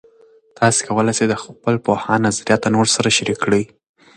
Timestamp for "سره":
2.95-3.15